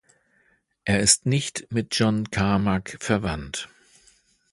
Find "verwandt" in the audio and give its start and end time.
2.99-3.69